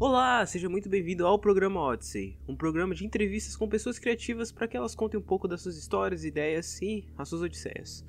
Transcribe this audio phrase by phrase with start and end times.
[0.00, 4.66] Olá, seja muito bem-vindo ao programa Odyssey, um programa de entrevistas com pessoas criativas para
[4.66, 8.04] que elas contem um pouco das suas histórias, ideias e as suas odisseias.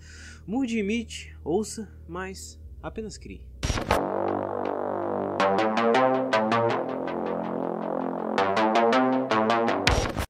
[0.47, 3.47] Mude e imite, ouça, mas apenas crie.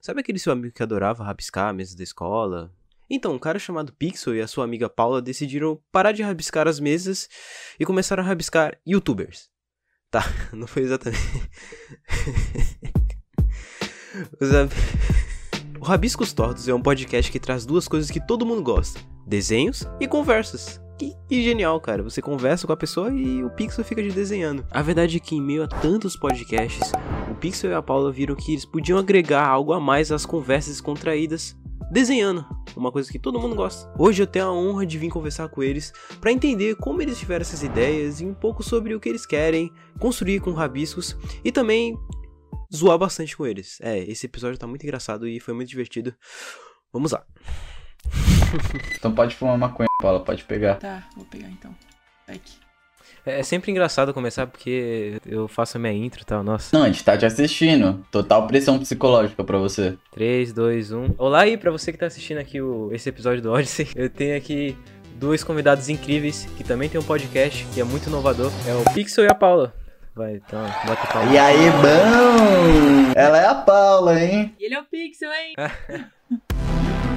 [0.02, 2.76] Sabe aquele seu amigo que adorava rabiscar a mesa da escola?
[3.10, 6.82] Então, um cara chamado Pixel e a sua amiga Paula decidiram parar de rabiscar as
[6.82, 7.30] mesas
[7.80, 9.55] e começaram a rabiscar youtubers.
[10.16, 10.24] Tá,
[10.56, 11.20] não foi exatamente.
[15.78, 18.98] O Rabiscos Tortos é um podcast que traz duas coisas que todo mundo gosta:
[19.28, 20.82] desenhos e conversas.
[20.98, 22.02] Que, que, genial, cara.
[22.02, 24.66] Você conversa com a pessoa e o Pixel fica de desenhando.
[24.72, 26.94] A verdade é que, em meio a tantos podcasts,
[27.30, 30.80] o Pixel e a Paula viram que eles podiam agregar algo a mais às conversas
[30.80, 31.58] contraídas
[31.92, 33.92] desenhando, uma coisa que todo mundo gosta.
[33.98, 37.42] Hoje eu tenho a honra de vir conversar com eles para entender como eles tiveram
[37.42, 41.98] essas ideias e um pouco sobre o que eles querem construir com rabiscos e também
[42.74, 43.80] zoar bastante com eles.
[43.82, 46.14] É, esse episódio tá muito engraçado e foi muito divertido.
[46.92, 47.26] Vamos lá.
[48.96, 50.76] então pode fumar maconha, Paula, pode pegar.
[50.76, 51.76] Tá, vou pegar então.
[52.28, 52.65] Aqui.
[53.26, 56.78] É sempre engraçado começar porque eu faço a minha intro e tal, nossa.
[56.78, 58.06] Não, a gente tá te assistindo.
[58.12, 59.98] Total pressão psicológica pra você.
[60.12, 61.16] 3, 2, 1.
[61.18, 63.88] Olá aí pra você que tá assistindo aqui o, esse episódio do Odyssey.
[63.96, 64.78] Eu tenho aqui
[65.16, 68.52] dois convidados incríveis que também tem um podcast que é muito inovador.
[68.68, 69.74] É o Pixel e a Paula.
[70.16, 71.34] Vai, então, bota palma.
[71.34, 73.12] E aí, bom?
[73.16, 74.56] Ela é a Paula, hein?
[74.58, 75.56] E ele é o Pixel, hein?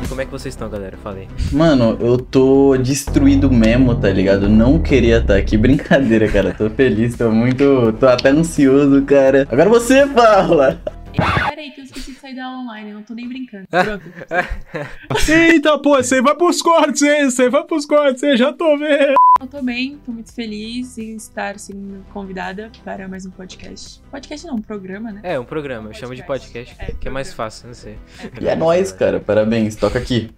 [0.09, 0.97] Como é que vocês estão, galera?
[1.03, 1.29] Falei.
[1.53, 4.49] Mano, eu tô destruído mesmo, tá ligado?
[4.49, 5.57] Não queria estar tá aqui.
[5.59, 6.55] Brincadeira, cara.
[6.57, 7.93] Tô feliz, tô muito.
[8.01, 9.47] tô até ansioso, cara.
[9.51, 10.81] Agora você, Paula!
[11.17, 13.67] Peraí, que eu esqueci de sair da aula online, eu não tô nem brincando.
[13.71, 15.31] Pronto.
[15.31, 17.25] Eita, pô, você vai pros cortes, hein?
[17.25, 18.37] Você vai pros cortes, hein?
[18.37, 19.15] Já tô vendo.
[19.41, 24.01] Eu tô bem, tô muito feliz em estar sendo convidada para mais um podcast.
[24.11, 25.21] Podcast não, um programa, né?
[25.23, 27.09] É, um programa, eu chamo de podcast, é, que programa.
[27.09, 27.99] é mais fácil, não sei.
[28.21, 30.31] É, e é nóis, cara, parabéns, toca aqui.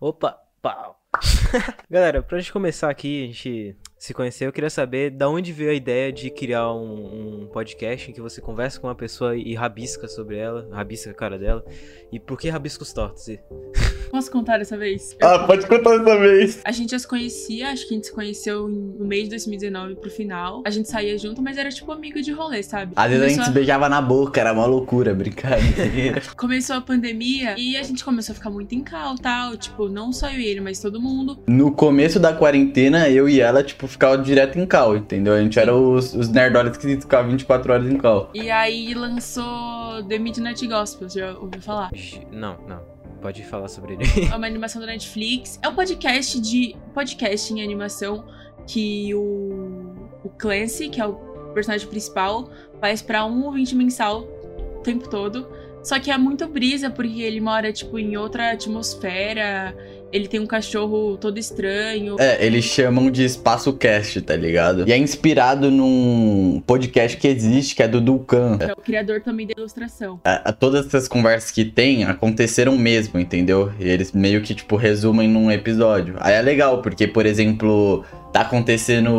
[0.00, 0.98] Opa, pau.
[1.90, 5.70] Galera, pra gente começar aqui, a gente se conhecer, eu queria saber da onde veio
[5.70, 9.54] a ideia de criar um, um, podcast em que você conversa com uma pessoa e
[9.54, 11.62] rabisca sobre ela, rabisca a cara dela.
[12.10, 13.26] E por que rabiscos tortos?
[14.10, 15.16] Posso contar dessa vez?
[15.22, 16.60] Ah, pode contar dessa vez.
[16.64, 19.94] A gente já se conhecia, acho que a gente se conheceu no mês de 2019
[19.96, 20.62] pro final.
[20.66, 22.92] A gente saía junto, mas era tipo amigo de rolê, sabe?
[22.96, 23.44] Às vezes a gente a...
[23.44, 26.22] se beijava na boca, era uma loucura, brincadeira.
[26.36, 29.56] começou a pandemia e a gente começou a ficar muito em cal, tal.
[29.56, 31.38] Tipo, não só eu e ele, mas todo mundo.
[31.46, 35.34] No começo da quarentena, eu e ela, tipo, ficava direto em cal, entendeu?
[35.34, 38.30] A gente era os, os nerdolas que ficavam 24 horas em cal.
[38.32, 41.90] E aí lançou The Midnight Gospel, já ouviu falar?
[42.30, 42.80] Não, não.
[43.20, 44.04] Pode falar sobre ele.
[44.32, 45.58] É uma animação da Netflix.
[45.62, 48.24] É um podcast de podcast em animação
[48.66, 49.92] que o,
[50.24, 51.14] o Clancy, que é o
[51.52, 52.48] personagem principal,
[52.80, 55.46] faz pra um ouvinte mensal o tempo todo.
[55.82, 59.76] Só que é muito brisa, porque ele mora, tipo, em outra atmosfera.
[60.12, 62.16] Ele tem um cachorro todo estranho.
[62.18, 64.88] É, eles chamam de Espaço Cast, tá ligado?
[64.88, 68.58] E é inspirado num podcast que existe, que é do Dulcan.
[68.60, 70.20] É o criador também da ilustração.
[70.24, 73.72] A, a, todas essas conversas que tem aconteceram mesmo, entendeu?
[73.78, 76.16] E eles meio que, tipo, resumem num episódio.
[76.18, 79.10] Aí é legal, porque, por exemplo, tá acontecendo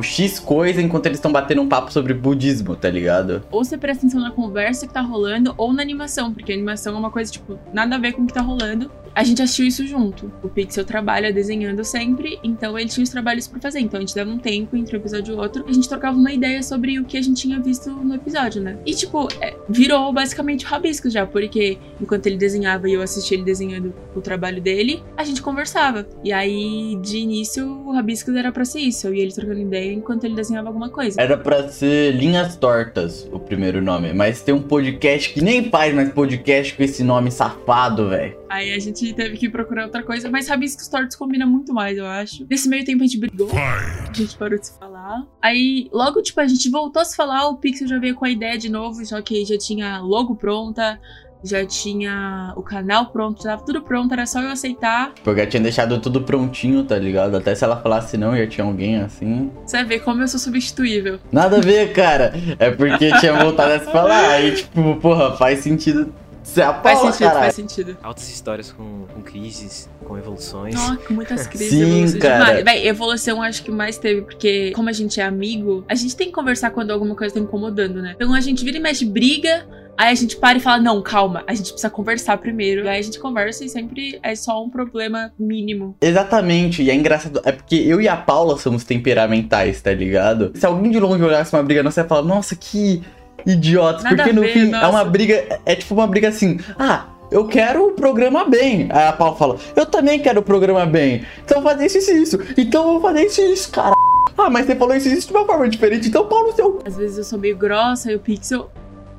[0.00, 3.42] o X coisa enquanto eles estão batendo um papo sobre budismo, tá ligado?
[3.50, 6.94] Ou você presta atenção na conversa que tá rolando, ou na animação, porque a animação
[6.94, 8.90] é uma coisa, tipo, nada a ver com o que tá rolando.
[9.14, 10.32] A gente assistiu isso junto.
[10.42, 13.80] O Pixel trabalha desenhando sempre, então ele tinha os trabalhos para fazer.
[13.80, 16.32] Então a gente dava um tempo entre um episódio e outro, a gente trocava uma
[16.32, 18.78] ideia sobre o que a gente tinha visto no episódio, né?
[18.86, 23.44] E, tipo, é, virou basicamente rabisco já, porque enquanto ele desenhava e eu assistia ele
[23.44, 26.06] desenhando o trabalho dele, a gente conversava.
[26.22, 29.58] E aí, de início, o rabisco Discos era pra ser isso, eu e ele trocando
[29.58, 31.18] ideia enquanto ele desenhava alguma coisa.
[31.18, 35.94] Era pra ser Linhas Tortas, o primeiro nome, mas tem um podcast que nem faz
[35.94, 38.36] mais podcast com esse nome safado, velho.
[38.50, 42.04] Aí a gente teve que procurar outra coisa, mas Rabiscos Tortos combina muito mais, eu
[42.04, 42.46] acho.
[42.50, 45.26] Nesse meio tempo a gente brigou, a gente parou de se falar.
[45.40, 48.30] Aí, logo, tipo, a gente voltou a se falar, o Pixel já veio com a
[48.30, 51.00] ideia de novo, só que já tinha logo pronta,
[51.42, 55.12] já tinha o canal pronto, já tava tudo pronto, era só eu aceitar.
[55.22, 57.36] Porque eu já tinha deixado tudo prontinho, tá ligado?
[57.36, 59.50] Até se ela falasse não, já tinha alguém assim.
[59.64, 61.18] Você vai ver como eu sou substituível.
[61.32, 62.32] Nada a ver, cara.
[62.58, 64.30] É porque tinha voltado a se falar.
[64.30, 67.40] Aí, tipo, porra, faz sentido você é faz sentido, caralho.
[67.40, 67.96] faz sentido.
[68.02, 70.74] Altas histórias com, com crises, com evoluções.
[70.74, 72.10] Nossa, com muitas crises.
[72.10, 72.64] Sim, cara.
[72.64, 76.26] Véi, evolução acho que mais teve, porque como a gente é amigo, a gente tem
[76.26, 78.14] que conversar quando alguma coisa tá incomodando, né?
[78.16, 79.64] Então a gente vira e mexe, briga,
[80.00, 82.86] Aí a gente para e fala: não, calma, a gente precisa conversar primeiro.
[82.86, 85.94] E aí a gente conversa e sempre é só um problema mínimo.
[86.00, 90.52] Exatamente, e é engraçado, é porque eu e a Paula somos temperamentais, tá ligado?
[90.54, 93.02] Se alguém de longe olhasse uma briga nossa, ia falar: nossa, que
[93.44, 94.02] idiotas.
[94.02, 94.88] Nada porque no ver, fim é nossa.
[94.88, 95.60] uma briga.
[95.66, 96.58] É tipo uma briga assim.
[96.78, 98.88] Ah, eu quero o programa bem.
[98.88, 101.26] Aí a Paula fala, eu também quero o programa bem.
[101.44, 102.38] Então vou fazer isso e isso.
[102.56, 103.94] Então eu vou fazer isso e isso, cara.
[104.38, 106.08] Ah, mas você falou isso e isso de uma forma diferente.
[106.08, 106.78] Então pau no seu.
[106.86, 108.70] Às vezes eu sou meio grossa e o Pixel,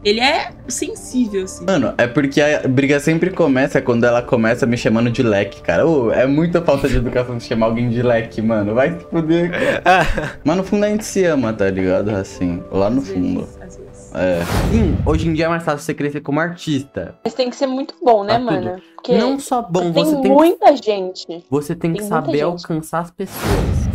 [0.04, 1.66] ele é sensível, assim.
[1.66, 5.86] Mano, é porque a briga sempre começa quando ela começa me chamando de leque, cara.
[5.88, 8.74] Ô, é muita falta de educação de chamar alguém de leque, mano.
[8.74, 9.52] Vai se fuder,
[10.44, 12.10] Mas no fundo a gente se ama, tá ligado?
[12.10, 13.40] Assim, lá no Às fundo.
[13.42, 14.12] vezes, às vezes.
[14.14, 14.42] É.
[14.72, 17.16] Sim, hoje em dia é mais fácil você crescer como artista.
[17.24, 18.82] Mas tem que ser muito bom, né, Ah, mano?
[18.96, 21.46] Porque Não só bom, tem você tem, muita gente.
[21.50, 22.44] você tem que tem muita saber gente.
[22.44, 23.42] alcançar as pessoas.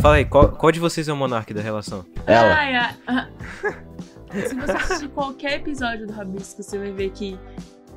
[0.01, 2.03] fala aí, qual, qual de vocês é o monarca da relação?
[2.25, 2.53] Ela.
[2.55, 2.75] Ai,
[3.07, 3.27] ai.
[4.31, 7.37] Se você assistir qualquer episódio do Rabisco, você vai ver que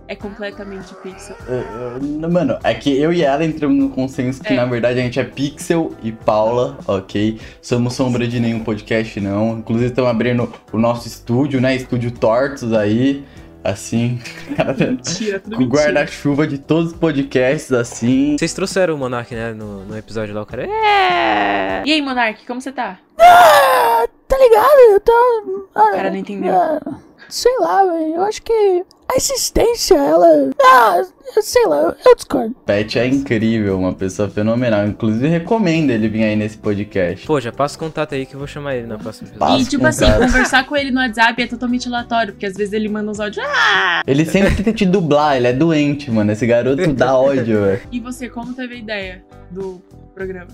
[0.08, 1.36] é completamente Pixel.
[1.46, 4.56] Eu- eu- Mano, é que eu e ela entramos no consenso que É.
[4.56, 7.38] na verdade a gente é Pixel e Paula, ok?
[7.62, 9.58] Somos sombra de nenhum podcast, não.
[9.58, 11.76] Inclusive estamos abrindo o nosso estúdio, né?
[11.76, 13.24] Estúdio Tortos aí,
[13.62, 14.20] assim.
[14.56, 18.36] Cara, Mentira, com guarda-chuva de todos os podcasts, assim.
[18.38, 20.66] Vocês trouxeram o monarca, né, no, no episódio lá, o cara.
[20.66, 21.82] É.
[21.84, 22.98] E aí, Monark, como você tá?
[23.16, 24.78] Tá ligado?
[24.92, 25.68] Eu tô.
[25.74, 26.54] O cara não entendeu.
[26.54, 26.80] Ah,
[27.28, 28.14] sei lá, velho.
[28.14, 30.50] Eu acho que a existência, ela.
[30.62, 31.02] Ah,
[31.42, 32.54] sei lá, eu, discordo.
[32.64, 34.86] Pet é incrível, uma pessoa fenomenal.
[34.86, 37.26] Inclusive, recomendo ele vir aí nesse podcast.
[37.26, 39.60] Pô, já passa o contato aí que eu vou chamar ele na próxima episódio.
[39.60, 40.26] E, tipo assim, cara.
[40.26, 43.44] conversar com ele no WhatsApp é totalmente aleatório, porque às vezes ele manda uns áudios.
[43.48, 44.02] Ah!
[44.06, 46.30] Ele sempre tenta te dublar, ele é doente, mano.
[46.30, 47.80] Esse garoto dá ódio, velho.
[47.90, 49.82] E você, como teve a ideia do
[50.14, 50.50] programa?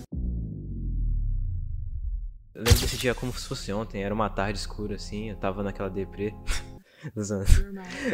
[2.54, 5.62] Eu lembro desse dia como se fosse ontem, era uma tarde escura assim, eu tava
[5.62, 6.32] naquela deprê.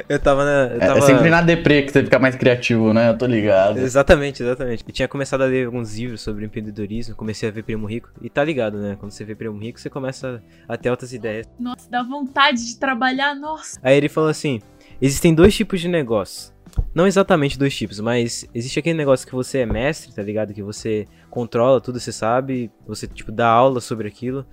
[0.09, 0.75] Eu tava na.
[0.75, 0.99] Eu É, tava...
[0.99, 3.11] é sempre na deprê que você fica mais criativo, né?
[3.11, 3.79] Eu tô ligado.
[3.79, 4.85] Exatamente, exatamente.
[4.87, 8.11] Eu tinha começado a ler alguns livros sobre empreendedorismo, comecei a ver Primo Rico.
[8.21, 8.97] E tá ligado, né?
[8.99, 11.47] Quando você vê Primo Rico, você começa a ter outras ideias.
[11.59, 13.79] Nossa, dá vontade de trabalhar, nossa.
[13.83, 14.61] Aí ele falou assim:
[15.01, 16.53] existem dois tipos de negócio.
[16.95, 20.53] Não exatamente dois tipos, mas existe aquele negócio que você é mestre, tá ligado?
[20.53, 24.47] Que você controla tudo, você sabe, você tipo dá aula sobre aquilo.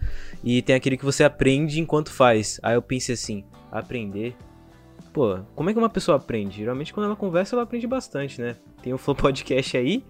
[0.43, 2.59] E tem aquele que você aprende enquanto faz.
[2.63, 4.35] Aí eu pensei assim, aprender.
[5.11, 6.57] Pô, como é que uma pessoa aprende?
[6.57, 8.55] Geralmente quando ela conversa, ela aprende bastante, né?
[8.81, 10.03] Tem o Flow Podcast aí.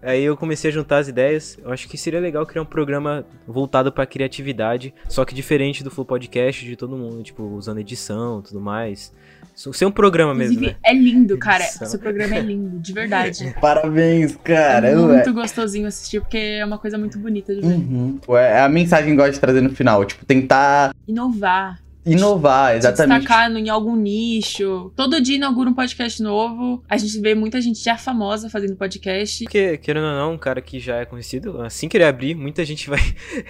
[0.00, 1.58] Aí eu comecei a juntar as ideias.
[1.62, 5.90] Eu acho que seria legal criar um programa voltado pra criatividade, só que diferente do
[5.90, 9.12] Flow Podcast de todo mundo, tipo, usando edição, tudo mais.
[9.58, 10.78] Isso- Ser um programa mesmo, Inclusive, né?
[10.84, 11.64] é lindo, cara.
[11.64, 11.88] Edição.
[11.88, 13.54] Seu programa é lindo, de verdade.
[13.60, 14.88] Parabéns, cara.
[14.88, 15.14] é ué.
[15.14, 17.66] muito gostosinho assistir, porque é uma coisa muito bonita de ver.
[17.66, 18.20] Uhum.
[18.36, 20.04] É a mensagem que eu gosto de trazer no final.
[20.04, 21.80] Tipo, tentar Inovar,
[22.12, 23.20] inovar, se exatamente.
[23.20, 24.92] destacar no- em algum nicho.
[24.96, 26.82] Todo dia inaugura um podcast novo.
[26.88, 29.44] A gente vê muita gente já famosa fazendo podcast.
[29.44, 32.64] Porque, querendo ou não, um cara que já é conhecido, assim que ele abrir, muita
[32.64, 33.00] gente vai.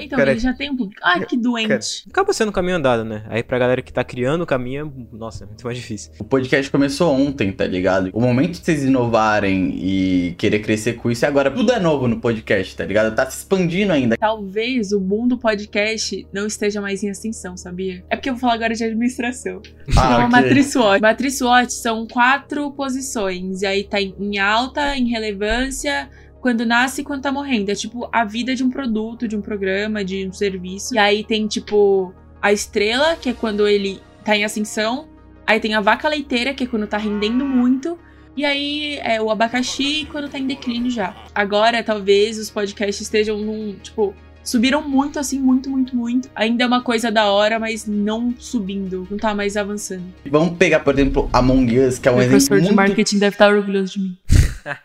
[0.00, 1.00] Então, Cara, ele já tem um público.
[1.04, 2.04] Ai, que doente.
[2.08, 3.24] Acaba sendo um caminho andado, né?
[3.28, 6.12] Aí pra galera que tá criando o caminho, nossa, é muito mais difícil.
[6.18, 8.10] O podcast começou ontem, tá ligado?
[8.12, 11.50] O momento de vocês inovarem e querer crescer com isso é agora.
[11.50, 13.14] Tudo é novo no podcast, tá ligado?
[13.14, 14.16] Tá se expandindo ainda.
[14.16, 17.85] Talvez o boom do podcast não esteja mais em ascensão, sabia?
[18.08, 19.60] É porque eu vou falar agora de administração.
[19.90, 20.28] Ah, Chama ok.
[20.28, 21.00] Matriz SWOT.
[21.00, 23.62] Matriz SWOT são quatro posições.
[23.62, 26.08] E aí tá em alta, em relevância,
[26.40, 27.70] quando nasce e quando tá morrendo.
[27.70, 30.94] É tipo a vida de um produto, de um programa, de um serviço.
[30.94, 35.08] E aí tem tipo a estrela, que é quando ele tá em ascensão.
[35.46, 37.98] Aí tem a vaca leiteira, que é quando tá rendendo muito.
[38.36, 41.16] E aí é o abacaxi quando tá em declínio já.
[41.34, 44.14] Agora, talvez os podcasts estejam num, tipo,
[44.46, 46.30] subiram muito, assim, muito, muito, muito.
[46.34, 50.04] Ainda é uma coisa da hora, mas não subindo, não tá mais avançando.
[50.30, 53.18] Vamos pegar, por exemplo, Among Us, que é um Meu exemplo professor de muito marketing
[53.18, 54.16] deve estar orgulhoso de mim.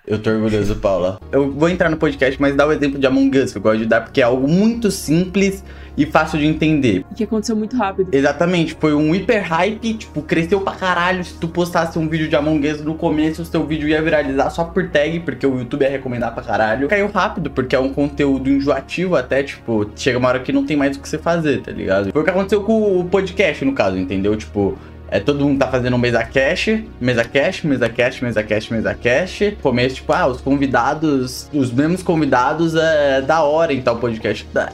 [0.08, 1.20] Eu tô orgulhoso, Paula.
[1.32, 3.80] Eu vou entrar no podcast, mas dá o exemplo de Among Us, que eu gosto
[3.80, 5.64] de dar, porque é algo muito simples
[5.98, 7.06] e fácil de entender.
[7.12, 8.10] E que aconteceu muito rápido.
[8.12, 11.24] Exatamente, foi um hiper hype, tipo, cresceu pra caralho.
[11.24, 14.50] Se tu postasse um vídeo de Among Us no começo, o seu vídeo ia viralizar
[14.50, 16.88] só por tag, porque o YouTube ia recomendar pra caralho.
[16.88, 20.78] Caiu rápido, porque é um conteúdo enjoativo até, tipo, chega uma hora que não tem
[20.78, 22.12] mais o que você fazer, tá ligado?
[22.12, 24.36] Foi o que aconteceu com o podcast, no caso, entendeu?
[24.36, 24.78] Tipo,
[25.12, 29.40] é, todo mundo tá fazendo mesa cash, mesa cash, mesa cash, mesa cash, mesa cash.
[29.62, 34.48] Começo, tipo, ah, os convidados, os mesmos convidados é da hora em tal podcast.
[34.54, 34.72] Da-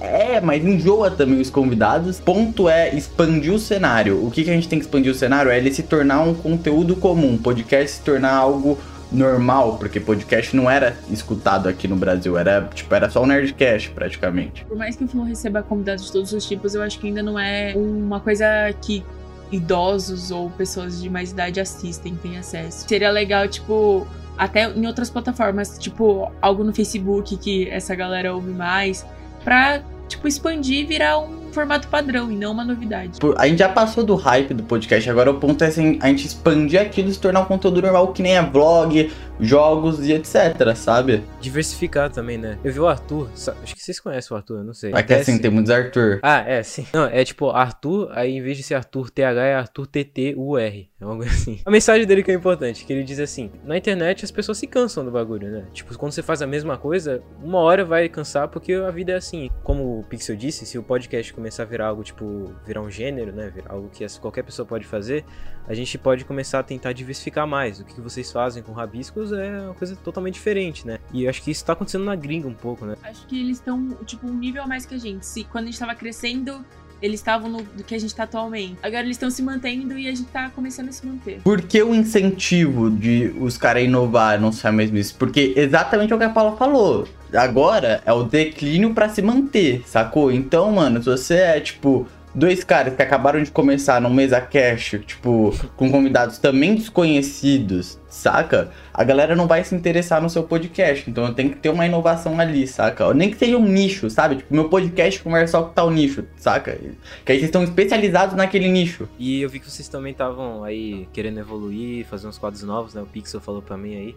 [0.00, 2.20] É, mas enjoa também os convidados.
[2.20, 4.24] Ponto é expandir o cenário.
[4.24, 6.34] O que, que a gente tem que expandir o cenário é ele se tornar um
[6.34, 7.36] conteúdo comum.
[7.38, 8.78] Podcast se tornar algo
[9.10, 13.90] normal, porque podcast não era escutado aqui no Brasil, era tipo, era só o Nerdcast
[13.90, 14.64] praticamente.
[14.64, 17.22] Por mais que o Flow receba convidados de todos os tipos, eu acho que ainda
[17.22, 18.46] não é uma coisa
[18.80, 19.04] que
[19.52, 22.88] idosos ou pessoas de mais idade assistem, têm acesso.
[22.88, 24.06] Seria legal, tipo,
[24.36, 29.06] até em outras plataformas, tipo, algo no Facebook que essa galera ouve mais,
[29.44, 33.18] pra, tipo, expandir e virar um formato padrão e não uma novidade.
[33.36, 36.26] A gente já passou do hype do podcast, agora o ponto é assim, a gente
[36.26, 40.74] expandir aquilo e se tornar um conteúdo normal que nem é vlog, jogos e etc,
[40.74, 41.22] sabe?
[41.40, 42.58] Diversificar também, né?
[42.64, 44.92] Eu vi o Arthur, acho que vocês conhecem o Arthur, eu não sei.
[44.94, 46.20] É que assim, tem muitos Arthur.
[46.22, 46.86] Ah, é, sim.
[46.92, 50.60] Não, é tipo Arthur, aí em vez de ser Arthur TH é Arthur TTUR.
[50.60, 51.60] É coisa assim.
[51.64, 54.66] A mensagem dele que é importante, que ele diz assim: na internet as pessoas se
[54.66, 55.64] cansam do bagulho, né?
[55.72, 59.16] Tipo, quando você faz a mesma coisa, uma hora vai cansar porque a vida é
[59.16, 59.50] assim.
[59.62, 63.32] Como o Pixel disse, se o podcast começar a virar algo tipo, virar um gênero,
[63.32, 63.50] né?
[63.54, 65.24] Virar algo que qualquer pessoa pode fazer,
[65.66, 67.80] a gente pode começar a tentar diversificar mais.
[67.80, 70.98] O que vocês fazem com rabiscos é uma coisa totalmente diferente, né?
[71.12, 72.96] E eu acho que isso tá acontecendo na gringa um pouco, né?
[73.02, 75.24] Acho que eles estão, tipo, um nível a mais que a gente.
[75.26, 76.64] Se quando a gente tava crescendo,
[77.02, 78.78] eles estavam no do que a gente tá atualmente.
[78.82, 81.40] Agora eles estão se mantendo e a gente tá começando a se manter.
[81.42, 85.12] Por que o incentivo de os caras inovar não ser a mesmice?
[85.12, 87.08] Porque exatamente é o que a Paula falou.
[87.34, 90.30] Agora é o declínio pra se manter, sacou?
[90.30, 95.00] Então, mano, se você é tipo dois caras que acabaram de começar num mesa cash,
[95.06, 98.70] tipo, com convidados também desconhecidos, saca?
[98.92, 101.08] A galera não vai se interessar no seu podcast.
[101.08, 103.12] Então tem que ter uma inovação ali, saca?
[103.14, 104.36] Nem que seja um nicho, sabe?
[104.36, 106.78] Tipo, meu podcast conversa só com tal nicho, saca?
[107.24, 109.08] Que aí vocês estão especializados naquele nicho.
[109.18, 113.02] E eu vi que vocês também estavam aí querendo evoluir, fazer uns quadros novos, né?
[113.02, 114.16] O Pixel falou pra mim aí.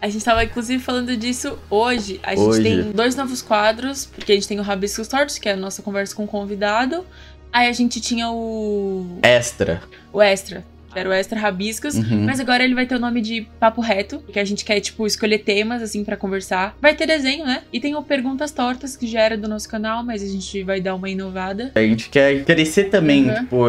[0.00, 2.20] A gente tava, inclusive, falando disso hoje.
[2.22, 2.62] A gente Hoje.
[2.62, 5.82] tem dois novos quadros, porque a gente tem o Rabiscos Tortos, que é a nossa
[5.82, 7.04] conversa com o convidado.
[7.52, 9.82] Aí a gente tinha o, Extra.
[10.12, 10.64] o Extra,
[10.94, 11.94] era o Extra Rabiscos.
[11.96, 12.24] Uhum.
[12.24, 15.06] Mas agora ele vai ter o nome de Papo Reto, porque a gente quer, tipo,
[15.06, 16.76] escolher temas, assim, pra conversar.
[16.80, 17.62] Vai ter desenho, né?
[17.72, 20.80] E tem o Perguntas Tortas, que já era do nosso canal, mas a gente vai
[20.80, 21.72] dar uma inovada.
[21.74, 23.34] A gente quer crescer também, Uhum.
[23.40, 23.64] tipo,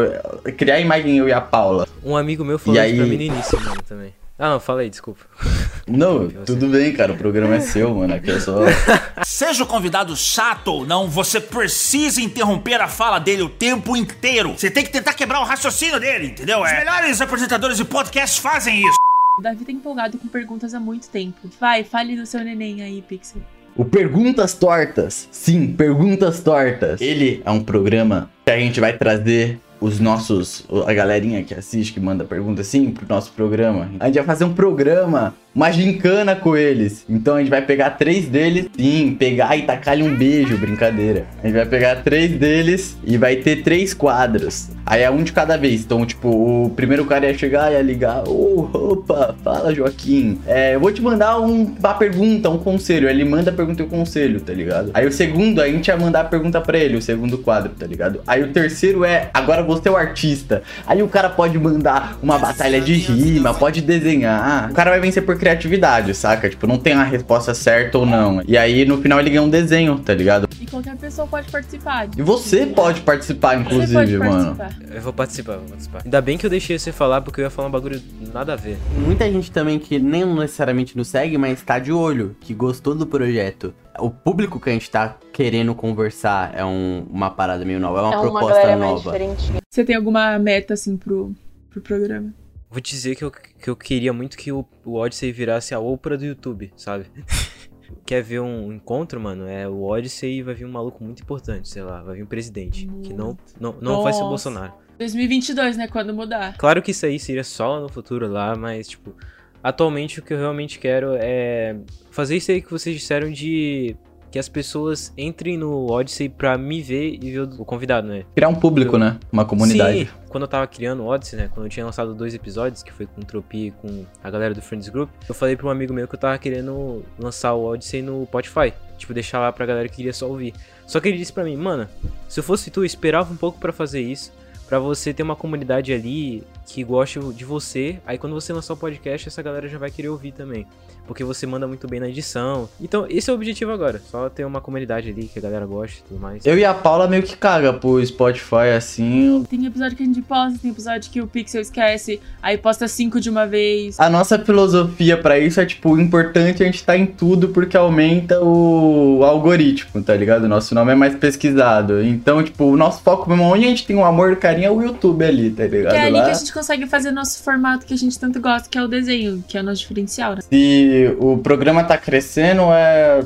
[0.56, 1.86] criar a imagem eu e a Paula.
[2.04, 3.10] Um amigo meu falou E isso pra aí?
[3.10, 4.12] mim no início, mano, também.
[4.42, 5.20] Ah, não, fala aí, desculpa.
[5.86, 8.60] Não, tudo bem, cara, o programa é seu, mano, aqui é só...
[9.24, 14.52] Seja o convidado chato ou não, você precisa interromper a fala dele o tempo inteiro.
[14.56, 16.62] Você tem que tentar quebrar o raciocínio dele, entendeu?
[16.62, 18.98] Os melhores apresentadores de podcast fazem isso.
[19.36, 21.38] O Davi tá empolgado com perguntas há muito tempo.
[21.58, 23.42] Vai, fale do seu neném aí, Pixel.
[23.76, 25.28] O Perguntas Tortas.
[25.32, 27.00] Sim, Perguntas Tortas.
[27.00, 30.64] Ele é um programa que a gente vai trazer os nossos.
[30.86, 33.90] A galerinha que assiste, que manda pergunta assim pro nosso programa.
[33.98, 37.04] A gente vai fazer um programa, uma gincana com eles.
[37.08, 41.26] Então a gente vai pegar três deles, sim, pegar e tacar-lhe um beijo, brincadeira.
[41.42, 44.68] A gente vai pegar três deles e vai ter três quadros.
[44.86, 45.82] Aí é um de cada vez.
[45.82, 48.24] Então, tipo, o primeiro cara ia chegar e ia ligar.
[48.28, 50.38] Ô, opa, fala Joaquim.
[50.46, 53.08] É, eu vou te mandar um- uma pergunta, um conselho.
[53.08, 54.90] Aí Ele manda a pergunta e o conselho, tá ligado?
[54.94, 57.86] Aí o segundo, a gente ia mandar a pergunta pra ele, o segundo quadro, tá
[57.86, 58.20] ligado?
[58.26, 60.62] Aí o terceiro é, agora você é o artista.
[60.86, 64.70] Aí o cara pode mandar uma batalha de rima, pode desenhar.
[64.70, 66.48] O cara vai vencer por criatividade, saca?
[66.48, 68.42] Tipo, não tem a resposta certa ou não.
[68.46, 70.46] E aí no final ele ganha um desenho, tá ligado?
[70.60, 72.08] E qualquer pessoa pode participar.
[72.16, 74.54] E você pode participar, Você inclusive, pode mano.
[74.54, 74.94] participar.
[74.94, 76.02] Eu vou participar, vou participar.
[76.04, 78.00] Ainda bem que eu deixei você falar, porque eu ia falar um bagulho
[78.32, 78.76] nada a ver.
[78.98, 83.06] Muita gente também que nem necessariamente nos segue, mas tá de olho, que gostou do
[83.06, 83.72] projeto.
[83.98, 88.02] O público que a gente tá querendo conversar é um- uma parada meio nova, é
[88.02, 89.12] uma é uma proposta mais nova.
[89.12, 89.52] diferente.
[89.70, 91.32] Você tem alguma meta, assim, pro,
[91.70, 92.32] pro programa?
[92.70, 95.80] Vou te dizer que eu, que eu queria muito que o, o Odyssey virasse a
[95.80, 97.06] Oprah do YouTube, sabe?
[98.06, 99.48] Quer ver um encontro, mano?
[99.48, 102.26] É o Odyssey e vai vir um maluco muito importante, sei lá, vai vir um
[102.26, 102.88] presidente.
[103.02, 104.28] Que não, não, não vai ser o.
[104.28, 104.72] Bolsonaro.
[104.98, 105.88] 2022, né?
[105.88, 106.56] Quando mudar.
[106.56, 109.16] Claro que isso aí seria só no futuro lá, mas, tipo,
[109.62, 111.76] atualmente o que eu realmente quero é
[112.10, 113.96] fazer isso aí que vocês disseram de
[114.30, 118.24] que as pessoas entrem no Odyssey pra me ver e ver o convidado, né?
[118.34, 119.18] Criar um público, né?
[119.32, 120.04] Uma comunidade.
[120.04, 121.50] Sim, quando eu tava criando o Odyssey, né?
[121.52, 124.54] Quando eu tinha lançado dois episódios, que foi com o Tropi e com a galera
[124.54, 127.64] do Friends Group, eu falei pra um amigo meu que eu tava querendo lançar o
[127.64, 128.72] Odyssey no Spotify.
[128.96, 130.54] Tipo, deixar lá pra galera que queria só ouvir.
[130.86, 131.88] Só que ele disse pra mim, mano,
[132.28, 134.32] se eu fosse tu, eu esperava um pouco pra fazer isso.
[134.68, 137.98] Pra você ter uma comunidade ali que goste de você.
[138.06, 140.66] Aí quando você lançar o podcast, essa galera já vai querer ouvir também.
[141.06, 142.68] Porque você manda muito bem na edição.
[142.80, 144.00] Então, esse é o objetivo agora.
[144.10, 146.46] Só ter uma comunidade ali que a galera goste e tudo mais.
[146.46, 149.44] Eu e a Paula meio que caga pro Spotify assim.
[149.50, 153.18] Tem episódio que a gente posta, tem episódio que o Pixel esquece, aí posta cinco
[153.20, 153.98] de uma vez.
[153.98, 157.48] A nossa filosofia pra isso é, tipo, o importante é a gente estar em tudo
[157.48, 160.44] porque aumenta o algoritmo, tá ligado?
[160.44, 162.04] O nosso nome é mais pesquisado.
[162.04, 164.66] Então, tipo, o nosso foco mesmo, onde a gente tem o amor e o carinho
[164.66, 165.92] é o YouTube ali, tá ligado?
[165.92, 168.38] Que é ali Lá, que a gente consegue fazer nosso formato que a gente tanto
[168.40, 170.42] gosta, que é o desenho, que é o nosso diferencial, né?
[170.42, 173.24] Se o programa tá crescendo, é.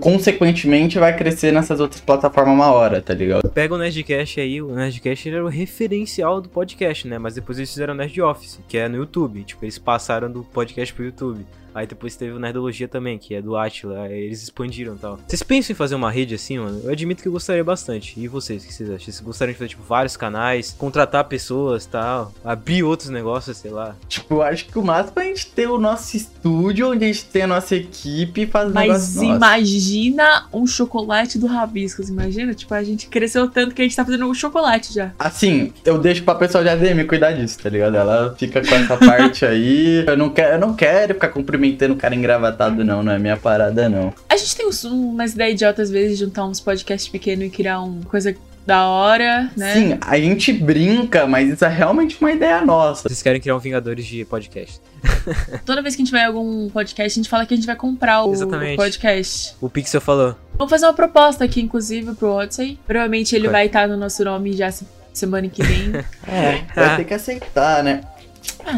[0.00, 3.46] Consequentemente, vai crescer nessas outras plataformas uma hora, tá ligado?
[3.50, 7.18] Pega o Nerdcast aí, o Nerdcast era o referencial do podcast, né?
[7.18, 9.44] Mas depois eles fizeram o Nerd Office, que é no YouTube.
[9.44, 11.44] Tipo, eles passaram do podcast pro YouTube.
[11.74, 14.02] Aí depois teve o Nerdologia também, que é do Atila.
[14.02, 15.18] Aí eles expandiram e tal.
[15.26, 16.80] Vocês pensam em fazer uma rede assim, mano?
[16.84, 18.14] Eu admito que eu gostaria bastante.
[18.18, 19.04] E vocês, o que vocês acham?
[19.04, 23.96] Vocês gostariam de fazer, tipo, vários canais, contratar pessoas tal, abrir outros negócios, sei lá.
[24.08, 27.08] Tipo, eu acho que o máximo é a gente ter o nosso estúdio, onde a
[27.08, 29.36] gente tem a nossa equipe e faz Mas negócio nosso.
[29.36, 32.08] imagina um chocolate do Rabiscos.
[32.08, 35.10] Imagina, tipo, a gente cresceu tanto que a gente tá fazendo o chocolate já.
[35.18, 37.96] Assim, eu deixo pra pessoa de ADM cuidar disso, tá ligado?
[37.96, 40.04] Ela fica com essa parte aí.
[40.06, 43.02] Eu não quero, eu não quero ficar cumprimentando o cara engravatado, não.
[43.02, 44.12] Não é minha parada, não.
[44.28, 47.50] A gente tem uns- umas ideias idiotas às vezes de juntar uns podcasts pequenos e
[47.50, 48.34] criar uma coisa
[48.66, 49.74] da hora, né?
[49.74, 53.06] Sim, a gente brinca, mas isso é realmente uma ideia nossa.
[53.06, 54.80] Vocês querem criar um Vingadores de podcast.
[55.66, 57.66] Toda vez que a gente vai em algum podcast, a gente fala que a gente
[57.66, 58.76] vai comprar o Exatamente.
[58.76, 59.54] podcast.
[59.60, 60.34] O Pixel falou.
[60.56, 62.78] Vamos fazer uma proposta aqui, inclusive, pro Odyssey.
[62.86, 63.52] Provavelmente ele Vai.
[63.52, 65.92] vai estar no nosso nome já se- semana que vem.
[66.26, 68.00] É, vai ter que aceitar, né?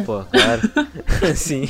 [0.05, 0.63] Pô, claro.
[1.35, 1.69] Sim.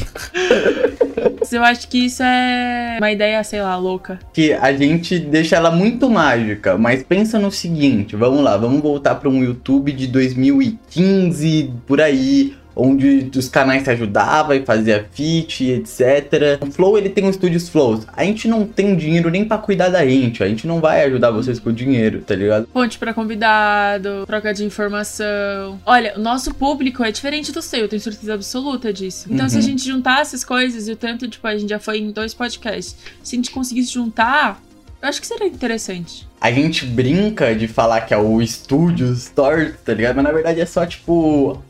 [1.41, 4.19] Mas eu acho que isso é uma ideia, sei lá, louca.
[4.33, 9.17] Que a gente deixa ela muito mágica, mas pensa no seguinte, vamos lá, vamos voltar
[9.17, 15.65] para um YouTube de 2015 por aí, onde os canais se ajudavam e fazia feat,
[15.65, 16.61] etc.
[16.61, 18.07] O Flow ele tem os estúdios Flows.
[18.13, 21.31] A gente não tem dinheiro nem pra cuidar da gente, a gente não vai ajudar
[21.31, 22.67] vocês com dinheiro, tá ligado?
[22.67, 25.81] Ponte pra convidado, troca de informação.
[25.87, 29.27] Olha, o nosso público é diferente do seu, eu tenho certeza absoluta disso.
[29.31, 29.65] Então, se a Uhum.
[29.65, 32.97] gente juntar essas coisas, e o tanto, tipo, a gente já foi em dois podcasts,
[33.23, 34.61] se a gente conseguisse juntar,
[35.01, 36.27] eu acho que seria interessante.
[36.41, 40.17] A gente brinca de falar que é o estúdio Store, tá ligado?
[40.17, 41.63] Mas na verdade é só tipo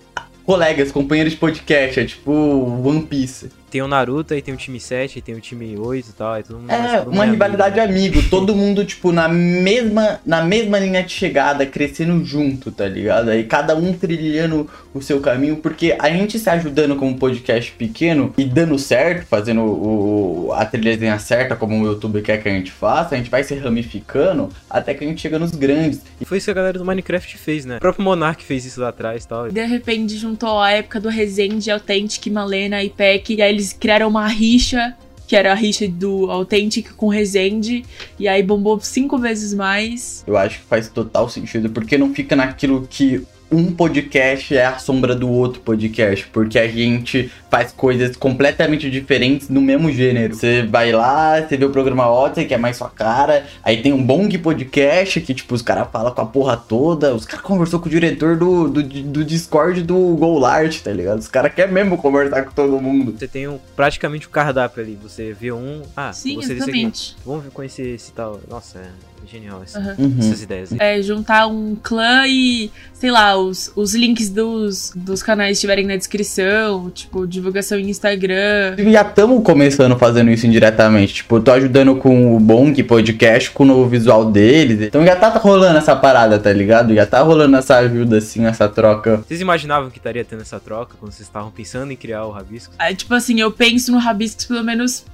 [0.47, 3.51] colegas, companheiros de podcast, é tipo One Piece.
[3.77, 6.33] Tem o Naruto, aí tem o time 7, aí tem o time 8 e tal.
[6.33, 7.83] Aí todo mundo, É, todo uma amigo, rivalidade né?
[7.85, 13.29] amigo, todo mundo, tipo, na mesma, na mesma linha de chegada, crescendo junto, tá ligado?
[13.29, 18.33] Aí cada um trilhando o seu caminho, porque a gente se ajudando como podcast pequeno
[18.39, 22.71] e dando certo, fazendo o, a trilhazinha certa, como o YouTube quer que a gente
[22.73, 26.01] faça, a gente vai se ramificando até que a gente chega nos grandes.
[26.19, 27.77] E foi isso que a galera do Minecraft fez, né?
[27.77, 29.51] O próprio Monark fez isso lá atrás e tal.
[29.51, 34.09] De repente juntou a época do Resende, Authentic, Malena e Peck, e aí eles criaram
[34.09, 37.85] uma rixa, que era a rixa do Authentic com Resende,
[38.19, 40.25] e aí bombou cinco vezes mais.
[40.27, 44.79] Eu acho que faz total sentido, porque não fica naquilo que um podcast é a
[44.79, 50.35] sombra do outro podcast, porque a gente faz coisas completamente diferentes no mesmo gênero.
[50.35, 53.93] Você vai lá, você vê o programa Otter, que é mais sua cara, aí tem
[53.93, 57.79] um Bong Podcast, que tipo, os caras falam com a porra toda, os caras conversou
[57.81, 61.19] com o diretor do, do, do Discord do Golart, tá ligado?
[61.21, 63.15] Os caras querem mesmo conversar com todo mundo.
[63.17, 64.99] Você tem um, praticamente o cardápio ali.
[65.03, 65.83] Você vê um.
[65.97, 66.79] Ah, Sim, gostei desse aqui.
[66.81, 67.17] exatamente.
[67.25, 68.41] Vamos ver- conhecer esse tal.
[68.49, 68.89] Nossa, é
[69.31, 69.79] genial esse-.
[69.79, 70.17] Uhum.
[70.19, 70.73] essas ideias.
[70.73, 70.79] aí.
[70.81, 75.97] É, juntar um clã e, sei lá, os, os links dos, dos canais estiverem na
[75.97, 78.77] descrição, tipo, divulgação em Instagram.
[78.79, 81.15] Já estamos começando fazendo isso indiretamente.
[81.15, 84.81] Tipo, eu tô ajudando com o Bong Podcast, com o novo visual deles.
[84.81, 86.95] Então já tá rolando essa parada, tá ligado?
[86.95, 89.19] Já tá rolando essa ajuda, assim, essa troca.
[89.27, 92.75] Vocês imaginavam que estaria tendo essa troca quando vocês estavam pensando em criar o Rabisco?
[92.79, 95.05] Aí, tipo assim, eu penso no Rabiscos pelo menos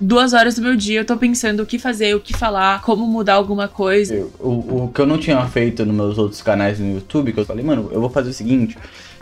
[0.00, 3.06] duas horas do meu dia, eu tô pensando o que fazer, o que falar, como
[3.06, 4.14] mudar alguma coisa.
[4.14, 7.40] Eu- o, o que eu não tinha feito nos meus outros canais no YouTube, que
[7.40, 8.76] eu falei, mano, eu vou fazer o seguinte.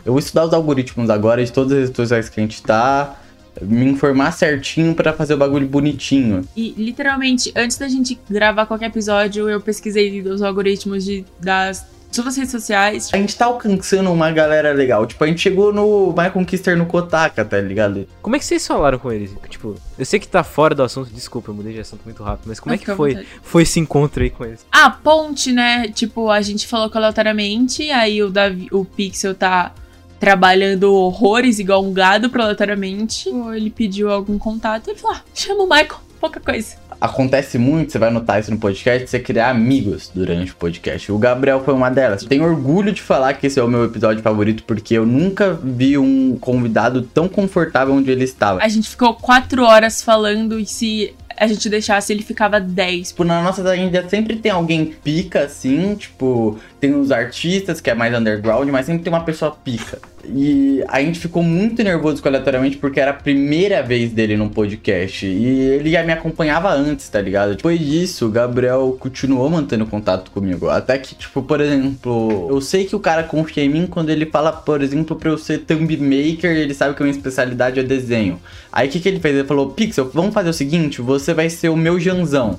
[0.04, 3.16] Eu vou estudar os algoritmos agora de todas as redes sociais que a gente tá.
[3.60, 6.42] Me informar certinho pra fazer o bagulho bonitinho.
[6.56, 12.34] E literalmente, antes da gente gravar qualquer episódio, eu pesquisei os algoritmos de, das todas
[12.34, 13.10] as redes sociais.
[13.12, 15.06] A gente tá alcançando uma galera legal.
[15.06, 18.06] Tipo, a gente chegou no My Conquister no Kotaka, tá ligado?
[18.20, 19.34] Como é que vocês falaram com eles?
[19.48, 22.46] Tipo, eu sei que tá fora do assunto, desculpa, eu mudei de assunto muito rápido,
[22.46, 24.64] mas como é que foi, foi esse encontro aí com eles?
[24.70, 25.88] Ah, ponte, né?
[25.88, 29.72] Tipo, a gente falou aleatoriamente, aí o, Davi, o Pixel tá
[30.20, 33.28] trabalhando horrores igual um gado aleatoriamente.
[33.28, 36.81] Ele pediu algum contato, ele falou, ah, chama o Michael, pouca coisa.
[37.02, 41.10] Acontece muito, você vai notar isso no podcast, você criar amigos durante o podcast.
[41.10, 42.22] O Gabriel foi uma delas.
[42.22, 45.98] Tenho orgulho de falar que esse é o meu episódio favorito, porque eu nunca vi
[45.98, 48.62] um convidado tão confortável onde ele estava.
[48.62, 53.08] A gente ficou quatro horas falando e se a gente deixasse, ele ficava dez.
[53.08, 57.94] Tipo, na nossa agenda sempre tem alguém pica, assim, tipo, tem os artistas que é
[57.94, 59.98] mais underground, mas sempre tem uma pessoa pica.
[60.24, 65.26] E a gente ficou muito nervoso aleatoriamente porque era a primeira vez dele num podcast.
[65.26, 67.56] E ele já me acompanhava antes, tá ligado?
[67.56, 70.68] Depois disso, o Gabriel continuou mantendo contato comigo.
[70.68, 74.26] Até que, tipo, por exemplo, eu sei que o cara confia em mim quando ele
[74.26, 77.82] fala, por exemplo, pra eu ser thumb maker, ele sabe que a minha especialidade é
[77.82, 78.40] desenho.
[78.72, 79.34] Aí o que, que ele fez?
[79.34, 82.58] Ele falou: Pixel, vamos fazer o seguinte, você vai ser o meu Janzão.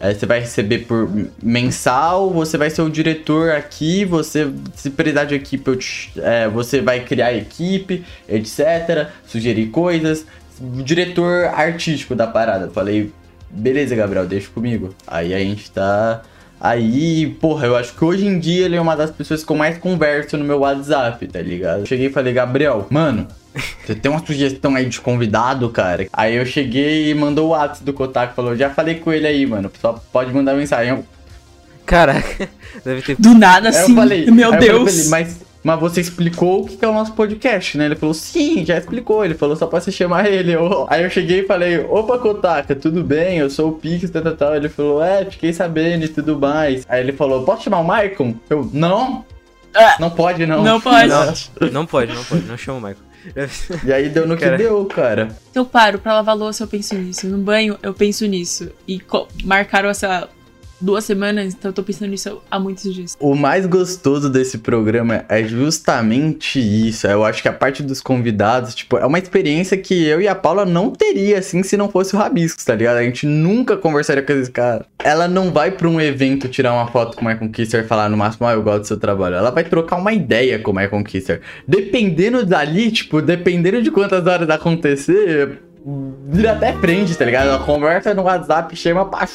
[0.00, 1.10] É, você vai receber por
[1.42, 6.80] mensal, você vai ser o diretor aqui, você, se precisar de equipe, te- é, você
[6.80, 9.08] vai criar equipe, etc.
[9.26, 10.24] Sugerir coisas.
[10.82, 12.70] diretor artístico da parada.
[12.70, 13.12] Falei,
[13.50, 14.94] beleza, Gabriel, deixa comigo.
[15.06, 16.22] Aí a gente tá.
[16.60, 19.56] Aí, porra, eu acho que hoje em dia ele é uma das pessoas que eu
[19.56, 21.80] mais converso no meu WhatsApp, tá ligado?
[21.80, 23.26] Eu cheguei e falei, Gabriel, mano,
[23.84, 26.06] você tem uma sugestão aí de convidado, cara?
[26.12, 29.46] Aí eu cheguei e mandou o WhatsApp do Kotaku, falou, já falei com ele aí,
[29.46, 30.90] mano, só pode mandar mensagem.
[30.90, 31.04] Eu,
[31.86, 32.48] Caraca,
[32.84, 33.16] deve ter.
[33.18, 33.90] Do nada, assim.
[33.92, 34.98] eu falei, Meu aí eu falei Deus.
[35.00, 37.84] ele, mas, mas você explicou o que que é o nosso podcast, né?
[37.86, 39.24] Ele falou, sim, já explicou.
[39.24, 40.52] Ele falou, só pra você chamar ele.
[40.52, 43.38] Eu- aí eu cheguei e falei, opa, Kotaka, tudo bem?
[43.38, 44.56] Eu sou o Pix, tal, tal, tal.
[44.56, 46.84] Ele falou, é, fiquei sabendo e tudo mais.
[46.88, 48.34] Aí ele falou, posso chamar o Maicon?
[48.48, 49.24] Eu, não.
[49.74, 49.96] Ah.
[50.00, 50.62] Não pode, não.
[50.64, 51.08] Não pode.
[51.70, 53.10] Não pode, não pode, não chama o Michael.
[53.84, 54.56] E aí deu no que Cara.
[54.56, 55.28] deu, cara.
[55.54, 57.26] Eu paro pra lavar louça, eu penso nisso.
[57.28, 58.70] No banho, eu penso nisso.
[58.88, 60.26] E co- marcaram essa
[60.80, 63.16] duas semanas, então eu tô pensando nisso há muitos dias.
[63.20, 67.06] O mais gostoso desse programa é justamente isso.
[67.06, 70.34] Eu acho que a parte dos convidados, tipo, é uma experiência que eu e a
[70.34, 72.96] Paula não teria, assim, se não fosse o Rabiscos, tá ligado?
[72.96, 74.86] A gente nunca conversaria com esse cara.
[75.02, 78.08] Ela não vai pra um evento tirar uma foto com o Michael Kisser e falar
[78.08, 79.36] no máximo, ah, eu gosto do seu trabalho.
[79.36, 81.40] Ela vai trocar uma ideia com o Michael Kisser.
[81.66, 85.60] Dependendo dali, tipo, dependendo de quantas horas acontecer,
[86.28, 87.48] vira até frente, tá ligado?
[87.48, 89.26] Ela conversa no WhatsApp, chama pra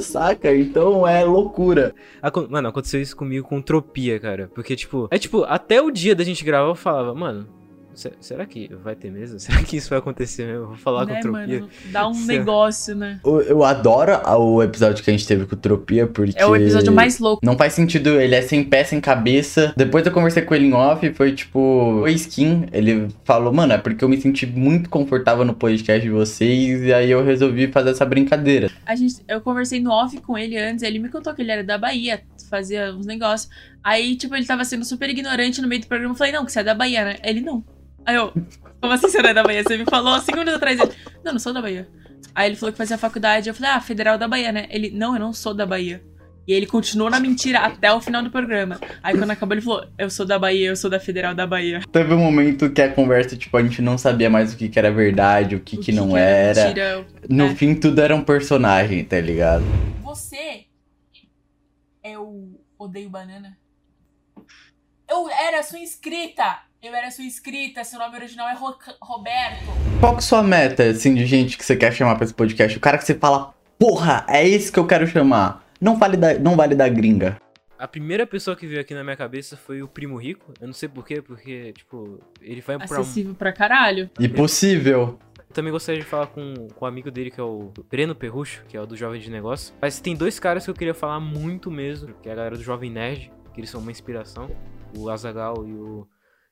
[0.00, 0.54] saca?
[0.54, 1.94] Então é loucura.
[2.22, 4.50] Acon- Mano, aconteceu isso comigo com Tropia, cara.
[4.54, 7.46] Porque, tipo, é tipo, até o dia da gente gravar eu falava, mano,
[7.94, 9.38] será que vai ter mesmo?
[9.40, 10.62] Será que isso vai acontecer mesmo?
[10.62, 11.60] Eu vou falar né, com Tropia.
[11.60, 11.70] mano?
[11.86, 12.28] Dá um Certo.
[12.28, 13.20] negócio, né?
[13.24, 16.38] Eu, eu adoro o episódio que a gente teve com o Tropia, porque.
[16.38, 17.44] É o episódio mais louco.
[17.44, 19.72] Não faz sentido, ele é sem pé, sem cabeça.
[19.76, 22.66] Depois eu conversei com ele em off, foi tipo, o skin.
[22.72, 26.92] Ele falou, mano, é porque eu me senti muito confortável no podcast de vocês, e
[26.92, 28.70] aí eu resolvi fazer essa brincadeira.
[28.86, 31.64] A gente, eu conversei no off com ele antes, ele me contou que ele era
[31.64, 33.50] da Bahia, fazia uns negócios.
[33.82, 36.12] Aí, tipo, ele tava sendo super ignorante no meio do programa.
[36.12, 37.16] Eu falei, não, que você é da Bahia, né?
[37.22, 37.64] Ele, não.
[38.04, 38.32] Aí eu,
[38.80, 39.62] como assim você não é da Bahia?
[39.62, 40.78] Você me falou cinco minutos atrás.
[40.80, 40.92] Ele,
[41.24, 41.88] não, não sou da Bahia.
[42.34, 43.48] Aí ele falou que fazia faculdade.
[43.48, 44.66] Eu falei, ah, Federal da Bahia, né?
[44.70, 46.02] Ele, não, eu não sou da Bahia.
[46.46, 48.80] E ele continuou na mentira até o final do programa.
[49.02, 51.80] Aí quando acabou, ele falou, eu sou da Bahia, eu sou da Federal da Bahia.
[51.92, 54.78] Teve um momento que a conversa, tipo, a gente não sabia mais o que, que
[54.78, 56.64] era verdade, o que, O que, não era.
[56.64, 57.06] mentira.
[57.28, 57.54] No É.
[57.54, 59.62] fim, tudo era um personagem, tá ligado?
[60.02, 60.64] Você
[62.02, 63.56] é o Odeio Banana?
[65.10, 66.58] Eu era sua inscrita!
[66.82, 69.64] Eu era sua inscrita, seu nome original é Ro- Roberto.
[69.98, 72.32] Qual que é a sua meta, assim, de gente que você quer chamar pra esse
[72.32, 72.78] podcast?
[72.78, 75.62] O cara que você fala, porra, é esse que eu quero chamar.
[75.80, 77.36] Não vale da, não vale da gringa.
[77.78, 80.54] A primeira pessoa que veio aqui na minha cabeça foi o Primo Rico.
[80.60, 83.00] Eu não sei porquê, porque, tipo, ele vai pra um...
[83.00, 84.08] Acessível pra caralho.
[84.18, 85.18] Impossível.
[85.38, 88.62] Eu também gostaria de falar com, com o amigo dele, que é o Breno Perrucho,
[88.68, 89.74] que é o do Jovem de Negócio.
[89.82, 92.62] Mas tem dois caras que eu queria falar muito mesmo, que é a galera do
[92.62, 94.48] Jovem Nerd, que eles são uma inspiração.
[94.96, 96.08] O Azagal e o...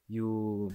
[0.09, 0.73] E o...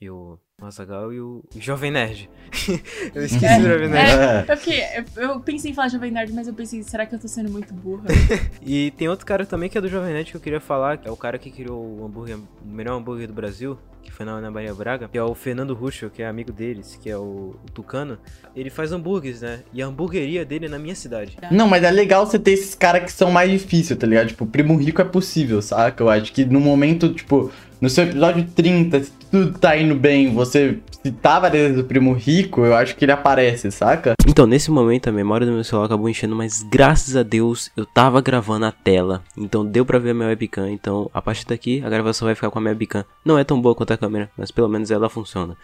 [0.00, 0.38] E o...
[0.62, 2.30] O Azagal e o, Jovem Nerd.
[3.12, 4.12] eu esqueci É, o Jovem Nerd.
[4.12, 4.52] É.
[4.52, 4.82] Eu, fiquei,
[5.16, 7.50] eu, eu pensei em falar Jovem Nerd, mas eu pensei, será que eu tô sendo
[7.50, 8.04] muito burra?
[8.64, 11.08] E tem outro cara também que é do Jovem Nerd que eu queria falar, que
[11.08, 14.32] é o cara que criou o hambúrguer, o melhor hambúrguer do Brasil, que foi na
[14.32, 17.56] Ana Maria Braga, que é o Fernando Ruschel, que é amigo deles, que é o,
[17.64, 18.18] o Tucano.
[18.54, 19.60] Ele faz hambúrgueres, né?
[19.72, 21.36] E a hamburgueria dele é na minha cidade.
[21.50, 24.28] Não, mas é legal você ter esses caras que são mais difíceis, tá ligado?
[24.28, 26.02] Tipo, primo rico é possível, saca?
[26.02, 27.50] Eu acho que no momento, tipo,
[27.82, 30.78] no seu episódio 30, se tudo tá indo bem, você
[31.20, 34.14] várias vezes o primo rico, eu acho que ele aparece, saca?
[34.24, 37.84] Então, nesse momento, a memória do meu celular acabou enchendo, mas graças a Deus eu
[37.84, 39.24] tava gravando a tela.
[39.36, 40.70] Então deu pra ver a minha webcam.
[40.70, 43.04] Então, a partir daqui, a gravação vai ficar com a minha webcam.
[43.24, 45.56] Não é tão boa quanto a câmera, mas pelo menos ela funciona.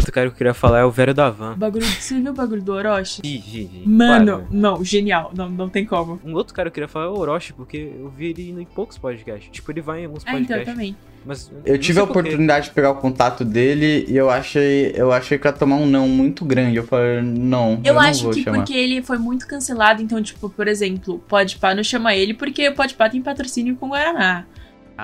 [0.00, 1.52] Outro cara que eu queria falar é o Velho da Van.
[1.52, 3.20] O bagulho, você viu o bagulho do Orochi?
[3.24, 5.30] Ih, ih, ih, Mano, para, não, genial.
[5.36, 6.18] Não, não tem como.
[6.24, 8.64] Um outro cara que eu queria falar é o Orochi, porque eu vi ele em
[8.64, 9.48] poucos podcasts.
[9.50, 10.74] Tipo, ele vai em alguns É, então eu podcasts.
[10.74, 10.96] também.
[11.24, 15.38] mas Eu tive a oportunidade de pegar o contato dele e eu achei, eu achei
[15.38, 16.76] que ia tomar um não muito grande.
[16.76, 18.58] Eu falei, não, eu, Eu não acho vou que chamar.
[18.58, 22.68] porque ele foi muito cancelado, então, tipo, por exemplo, o Podpah não chama ele porque
[22.68, 24.44] o Podpah tem patrocínio com o Guaraná.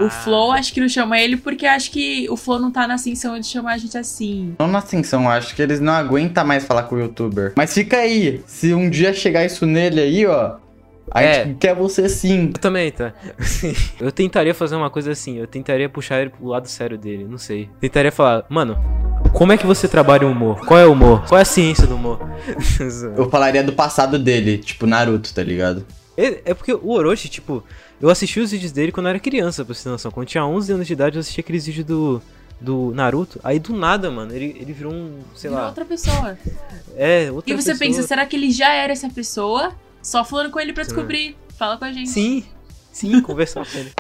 [0.00, 0.10] O Ah.
[0.10, 3.38] Flow acho que não chama ele porque acho que o Flow não tá na ascensão
[3.38, 4.54] de chamar a gente assim.
[4.58, 7.52] Não na ascensão, acho que eles não aguentam mais falar com o youtuber.
[7.56, 10.56] Mas fica aí, se um dia chegar isso nele aí, ó,
[11.10, 11.44] a É.
[11.44, 12.50] gente quer você sim.
[12.54, 13.12] Eu também, tá?
[14.00, 17.38] eu tentaria fazer uma coisa assim, eu tentaria puxar ele pro lado sério dele, não
[17.38, 17.70] sei.
[17.80, 18.76] Tentaria falar, mano,
[19.32, 20.60] como é que você trabalha o humor?
[20.66, 21.24] Qual é o humor?
[21.26, 22.18] Qual é a ciência do humor?
[23.16, 25.86] Eu falaria do passado dele, tipo Naruto, tá ligado?
[26.16, 27.62] É, é porque o Orochi, tipo,
[28.00, 30.10] eu assisti os vídeos dele quando eu era criança, pra você noção.
[30.10, 32.22] Quando eu tinha 11 anos de idade, eu assistia aqueles vídeos do,
[32.60, 33.40] do Naruto.
[33.42, 35.68] Aí do nada, mano, ele, ele virou um, sei Virou lá.
[35.68, 36.38] outra pessoa.
[36.96, 37.78] É, outra E você pessoa.
[37.78, 39.74] pensa, será que ele já era essa pessoa?
[40.02, 40.90] Só falando com ele pra Sim.
[40.90, 41.36] descobrir.
[41.56, 42.10] Fala com a gente.
[42.10, 42.44] Sim,
[42.92, 43.92] sim, conversar com ele.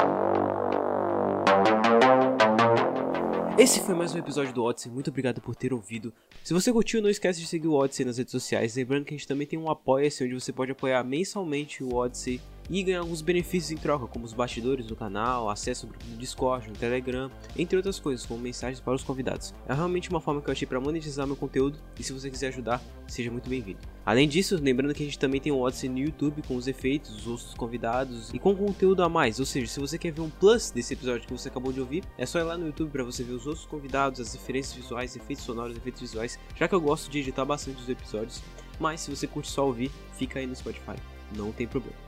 [3.58, 6.12] Esse foi mais um episódio do Odyssey, muito obrigado por ter ouvido.
[6.44, 8.76] Se você curtiu, não esquece de seguir o Odyssey nas redes sociais.
[8.76, 12.38] Lembrando que a gente também tem um apoia-se onde você pode apoiar mensalmente o Odyssey
[12.68, 16.16] e ganhar alguns benefícios em troca, como os bastidores do canal, acesso ao grupo do
[16.16, 19.54] Discord, no Telegram, entre outras coisas, como mensagens para os convidados.
[19.68, 22.48] É realmente uma forma que eu achei para monetizar meu conteúdo e se você quiser
[22.48, 23.78] ajudar, seja muito bem-vindo.
[24.04, 27.10] Além disso, lembrando que a gente também tem um Odyssey no YouTube com os efeitos,
[27.16, 29.40] os outros convidados e com conteúdo a mais.
[29.40, 32.04] Ou seja, se você quer ver um plus desse episódio que você acabou de ouvir,
[32.16, 35.16] é só ir lá no YouTube para você ver os outros convidados, as referências visuais,
[35.16, 38.42] efeitos sonoros, efeitos visuais, já que eu gosto de editar bastante os episódios.
[38.78, 40.96] Mas se você curte só ouvir, fica aí no Spotify,
[41.34, 42.05] não tem problema.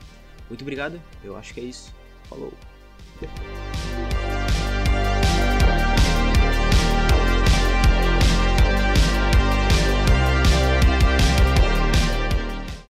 [0.49, 1.95] Muito obrigado, eu acho que é isso.
[2.29, 2.53] Falou!